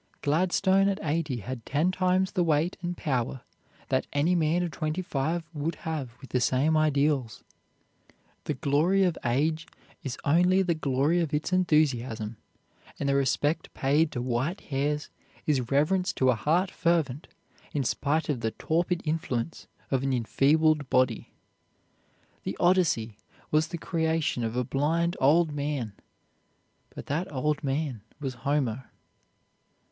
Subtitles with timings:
[0.23, 3.41] Gladstone at eighty had ten times the weight and power
[3.89, 7.43] that any man of twenty five would have with the same ideals.
[8.45, 9.67] The glory of age
[10.01, 12.37] is only the glory of its enthusiasm,
[12.97, 15.11] and the respect paid to white hairs
[15.45, 17.27] is reverence to a heart fervent,
[17.71, 21.29] in spite of the torpid influence of an enfeebled body.
[22.43, 23.17] The "Odyssey"
[23.51, 25.93] was the creation of a blind old man,
[26.95, 28.89] but that old man was Homer.